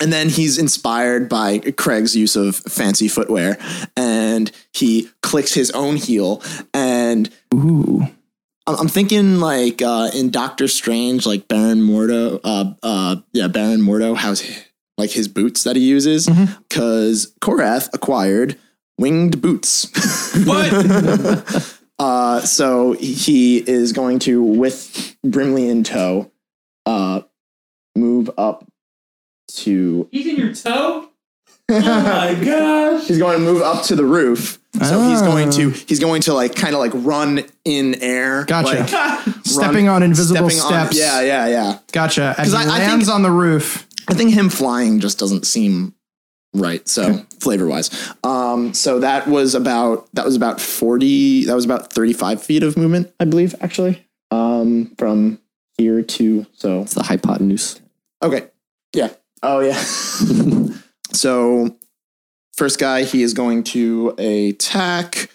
[0.00, 3.58] And then he's inspired by Craig's use of fancy footwear,
[3.96, 6.42] and he clicks his own heel.
[6.72, 8.08] And Ooh.
[8.70, 13.80] I'm I'm thinking like uh, in Doctor Strange, like Baron Mordo, uh, uh, yeah, Baron
[13.80, 14.48] Mordo, has
[14.96, 16.28] like his boots that he uses,
[16.68, 18.58] because Korath acquired
[18.98, 19.90] winged boots.
[20.46, 21.76] What?
[22.00, 26.32] Uh, so he is going to, with Brimley in tow,
[26.86, 27.20] uh,
[27.94, 28.64] move up
[29.48, 30.08] to.
[30.10, 31.09] He's in your toe?
[31.72, 33.06] Oh my gosh.
[33.06, 34.58] He's going to move up to the roof.
[34.74, 35.26] So he's Ah.
[35.26, 38.44] going to he's going to like kind of like run in air.
[38.44, 38.80] Gotcha.
[39.26, 40.96] like, Stepping on invisible stepping on- steps.
[40.98, 41.78] yeah, yeah, yeah.
[41.92, 42.34] Gotcha.
[42.38, 43.86] As he I- I lands think- on the roof.
[44.08, 45.94] I think him flying just doesn't seem
[46.54, 46.86] right.
[46.88, 47.90] So flavor wise,
[48.24, 51.44] um, so that was about that was about forty.
[51.44, 55.38] That was about thirty five feet of movement, I believe, actually, um, from
[55.78, 57.80] here to so It's the hypotenuse.
[58.22, 58.46] Okay.
[58.94, 59.10] Yeah.
[59.42, 59.80] Oh yeah.
[61.12, 61.76] so
[62.56, 65.30] first guy, he is going to attack.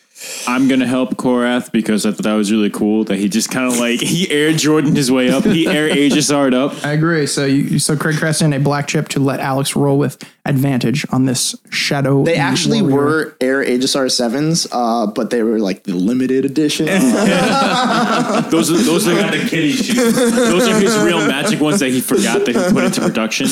[0.47, 3.71] I'm gonna help Korath because I thought that was really cool that he just kind
[3.71, 5.43] of like he air Jordan his way up.
[5.43, 6.85] He air Aegisard up.
[6.85, 7.27] I agree.
[7.27, 11.05] So you so Craig crashed in a black chip to let Alex roll with advantage
[11.11, 12.23] on this shadow.
[12.23, 12.95] They actually warrior.
[12.95, 16.85] were Air Aegisar sevens, uh, but they were like the limited edition.
[18.49, 20.15] Those are those are The kitty shoes.
[20.15, 23.47] those are his real magic ones that he forgot that he put into production.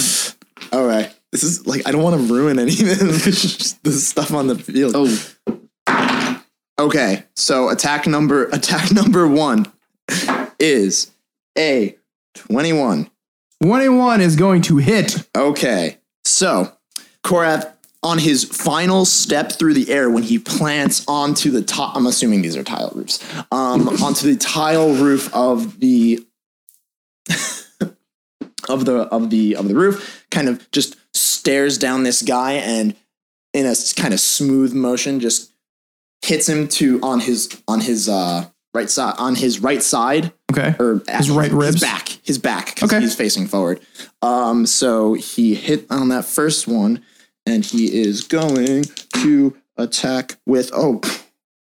[0.72, 1.14] All right.
[1.34, 2.78] This is like I don't want to ruin any of
[3.84, 4.94] the stuff on the field.
[4.96, 5.10] Oh,
[6.80, 9.66] Okay, so attack number attack number one
[10.60, 11.12] is
[11.58, 11.98] a
[12.36, 13.10] twenty-one.
[13.64, 15.28] 21 is going to hit.
[15.36, 16.72] Okay, so
[17.26, 17.72] Korath
[18.04, 21.96] on his final step through the air when he plants onto the top.
[21.96, 23.24] I'm assuming these are tile roofs.
[23.52, 26.24] Um, onto the tile roof of the
[28.70, 30.98] of the of the of the roof, kind of just
[31.44, 32.96] stares down this guy and
[33.54, 35.52] in a kind of smooth motion just
[36.22, 40.74] hits him to on his on his uh right side on his right side Okay.
[40.80, 41.74] or His right ribs?
[41.74, 43.02] his back his back Okay.
[43.02, 43.82] he's facing forward
[44.22, 47.04] um so he hit on that first one
[47.46, 51.02] and he is going to attack with oh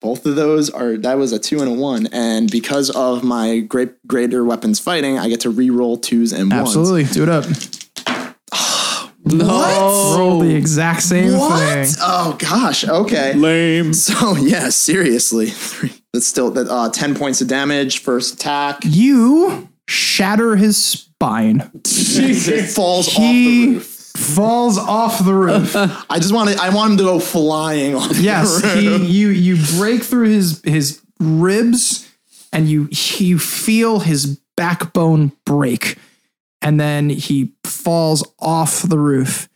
[0.00, 3.59] both of those are that was a two and a one and because of my
[3.59, 7.02] great greater weapons fighting i get to re-roll twos and ones Absolutely.
[7.12, 7.44] Do it up.
[9.26, 11.94] Roll the exact same what thing.
[12.00, 13.92] oh gosh okay Lame.
[13.92, 15.46] so yeah seriously
[16.12, 21.70] that's still that uh 10 points of damage first attack You shatter his spine.
[21.84, 25.76] it falls off the He roof falls off the roof.
[25.76, 26.56] I just want to.
[26.58, 28.16] I want him to go flying off.
[28.18, 29.02] Yes, the he, roof.
[29.10, 32.10] you you break through his his ribs
[32.50, 35.98] and you you feel his backbone break,
[36.66, 39.48] and then he falls off the roof,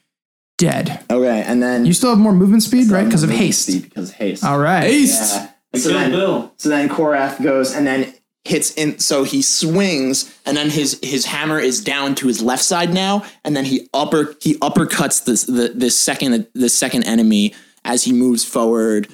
[0.59, 1.03] dead.
[1.11, 3.05] Okay, and then You still have more movement speed, right?
[3.05, 3.63] Because of haste.
[3.67, 4.45] speed, Because of haste.
[4.45, 4.87] All right.
[4.91, 5.49] Yeah.
[5.77, 6.53] So then, Bill.
[6.57, 8.13] so then Korath goes and then
[8.45, 8.99] hits in.
[8.99, 13.25] So he swings, and then his his hammer is down to his left side now,
[13.45, 18.13] and then he upper he uppercuts this the this second the second enemy as he
[18.13, 19.09] moves forward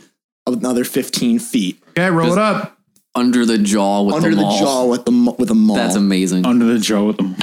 [0.46, 2.78] another fifteen feet Okay, roll it up.
[3.14, 4.58] under the jaw with under the the maul.
[4.58, 5.76] jaw with the with a maul.
[5.76, 6.46] That's amazing.
[6.46, 7.36] Under the jaw with them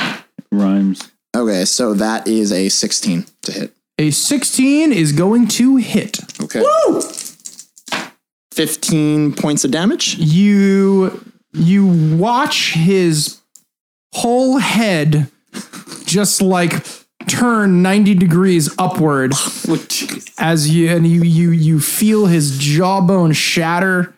[0.53, 1.11] rhymes.
[1.35, 3.73] okay, so that is a sixteen to hit.
[3.99, 6.19] A 16 is going to hit.
[6.41, 6.63] Okay.
[8.51, 10.15] Fifteen points of damage.
[10.15, 11.85] You you
[12.17, 13.39] watch his
[14.13, 15.29] whole head
[16.05, 16.85] just like
[17.27, 19.33] turn 90 degrees upward
[19.67, 19.87] oh,
[20.39, 24.13] as you and you you you feel his jawbone shatter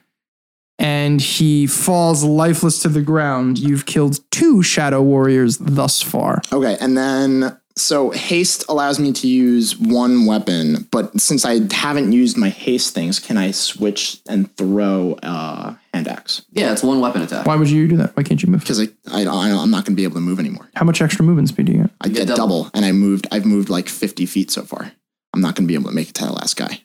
[0.77, 3.57] and he falls lifeless to the ground.
[3.57, 6.41] You've killed two shadow warriors thus far.
[6.51, 12.11] Okay, and then so haste allows me to use one weapon, but since I haven't
[12.13, 16.43] used my haste things, can I switch and throw uh, hand axe?
[16.51, 17.45] yeah, it's one weapon attack.
[17.45, 18.15] Why would you do that?
[18.15, 18.61] Why can't you move?
[18.61, 20.69] Because I, I, I I'm not going to be able to move anymore.
[20.75, 21.91] How much extra movement speed do you get?
[22.01, 22.63] I get double.
[22.63, 22.71] double.
[22.73, 23.27] and I moved.
[23.31, 24.91] I've moved like 50 feet so far.
[25.33, 26.81] I'm not going to be able to make it to the last guy.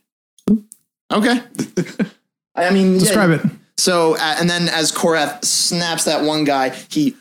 [1.12, 1.40] Okay.
[2.56, 3.42] I mean, yeah, Describe it.
[3.80, 7.16] So, uh, and then as Korath snaps that one guy, he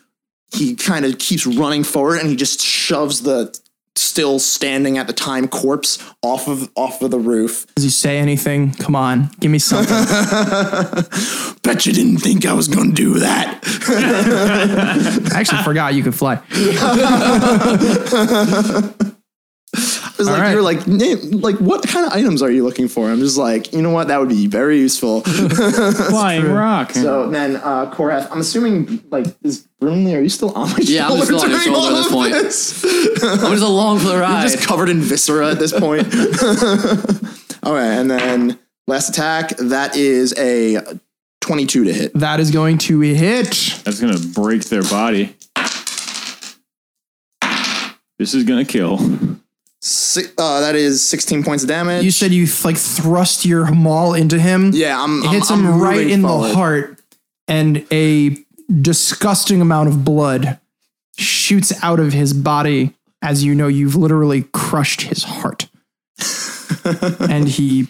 [0.54, 3.58] he kind of keeps running forward and he just shoves the
[3.96, 7.66] still standing at the time corpse off of off of the roof.
[7.76, 8.74] Does he say anything?
[8.74, 9.96] Come on, give me something.
[11.64, 13.62] Bet you didn't think I was gonna do that.
[15.34, 16.42] I actually forgot you could fly.
[20.20, 20.52] I was like, right.
[20.52, 23.10] you're like, name, like, what kind of items are you looking for?
[23.10, 25.22] I'm just like, you know what, that would be very useful.
[25.24, 26.92] Flying rock.
[26.92, 31.08] so then, uh, Korath, I'm assuming, like, is Brimley, are you still on my Yeah,
[31.08, 32.34] I'm shoulder still on your shoulder all at this point.
[32.34, 32.84] this?
[33.24, 34.42] I'm just along for the I'm ride.
[34.44, 36.06] just covered in viscera at this point.
[37.64, 40.78] All right, and then last attack, that is a
[41.42, 42.14] 22 to hit.
[42.14, 43.82] That is going to hit.
[43.84, 45.36] That's gonna break their body.
[48.18, 48.98] This is gonna kill.
[50.38, 52.04] Uh, that is 16 points of damage.
[52.04, 54.72] You said you like thrust your maul into him.
[54.74, 55.20] yeah, I'm.
[55.20, 56.50] It I'm- hits I'm him right in forward.
[56.50, 57.00] the heart,
[57.48, 58.36] and a
[58.82, 60.60] disgusting amount of blood
[61.18, 65.68] shoots out of his body as you know you've literally crushed his heart.
[67.20, 67.88] and he,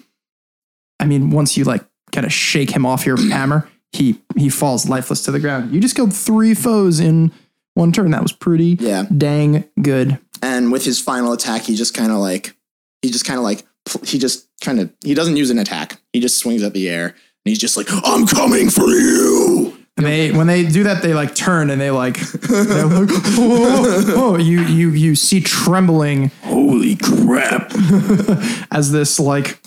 [0.99, 4.87] I mean, once you like kind of shake him off your hammer, he he falls
[4.87, 5.73] lifeless to the ground.
[5.73, 7.31] You just killed three foes in
[7.79, 8.11] one turn.
[8.11, 9.05] That was pretty Yeah.
[9.15, 10.19] dang good.
[10.41, 12.55] and with his final attack, he just kind of like
[13.01, 13.65] he just kind of like
[14.03, 15.99] he just kind of he doesn't use an attack.
[16.13, 17.15] He just swings at the air and
[17.45, 21.35] he's just like, "I'm coming for you." And they when they do that, they like
[21.35, 27.71] turn and they like, like oh, oh, you you you see trembling Holy crap.
[28.71, 29.59] as this like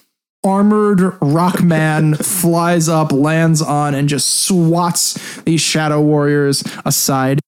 [0.44, 7.40] armored rock man flies up, lands on, and just swats these shadow warriors aside.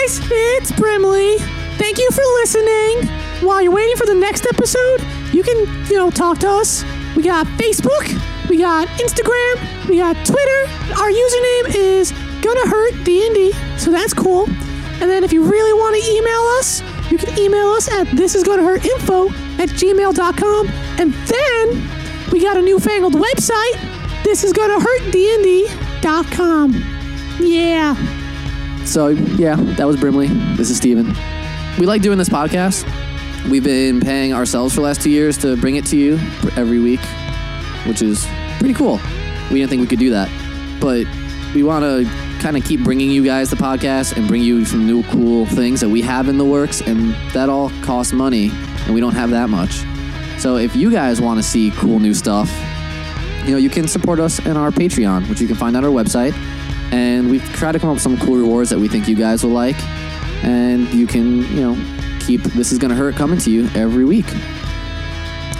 [0.00, 1.36] Guys, it's Brimley.
[1.76, 3.06] Thank you for listening.
[3.46, 5.58] While you're waiting for the next episode, you can,
[5.90, 6.82] you know, talk to us.
[7.14, 8.08] We got Facebook,
[8.48, 10.70] we got Instagram, we got Twitter.
[10.96, 14.48] Our username is gonna hurt D&D, so that's cool.
[15.02, 16.80] And then if you really want to email us,
[17.10, 20.68] you can email us at thisisgonnahurtinfo at gmail.com.
[20.98, 21.90] And then
[22.32, 23.76] we got a newfangled website,
[24.22, 26.84] thisisgonnahurtdnd.com.
[27.40, 27.96] Yeah.
[28.90, 30.26] So yeah, that was Brimley.
[30.56, 31.14] This is Steven.
[31.78, 32.84] We like doing this podcast.
[33.48, 36.14] We've been paying ourselves for the last two years to bring it to you
[36.56, 36.98] every week,
[37.86, 38.26] which is
[38.58, 38.98] pretty cool.
[39.48, 40.28] We didn't think we could do that,
[40.80, 41.06] but
[41.54, 42.04] we want to
[42.40, 45.80] kind of keep bringing you guys the podcast and bring you some new cool things
[45.82, 48.50] that we have in the works, and that all costs money,
[48.86, 49.84] and we don't have that much.
[50.40, 52.50] So if you guys want to see cool new stuff,
[53.44, 55.92] you know, you can support us in our Patreon, which you can find on our
[55.92, 56.34] website.
[56.92, 59.44] And we've tried to come up with some cool rewards that we think you guys
[59.44, 59.80] will like.
[60.42, 64.26] And you can, you know, keep This Is Gonna Hurt coming to you every week.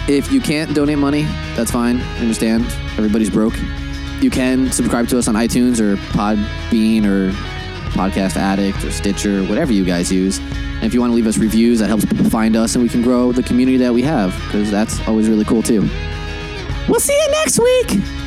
[0.07, 1.23] If you can't donate money,
[1.55, 1.99] that's fine.
[2.01, 2.65] I understand.
[2.97, 3.53] Everybody's broke.
[4.21, 7.31] You can subscribe to us on iTunes or Podbean or
[7.91, 10.39] Podcast Addict or Stitcher, whatever you guys use.
[10.39, 12.89] And if you want to leave us reviews, that helps people find us and we
[12.89, 15.81] can grow the community that we have because that's always really cool too.
[16.87, 18.20] We'll see you next week.